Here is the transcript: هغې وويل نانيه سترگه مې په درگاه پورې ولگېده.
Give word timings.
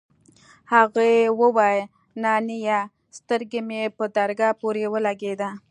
هغې 0.73 1.13
وويل 1.39 1.79
نانيه 2.23 2.79
سترگه 3.17 3.61
مې 3.67 3.81
په 3.97 4.03
درگاه 4.17 4.57
پورې 4.61 4.83
ولگېده. 4.93 5.49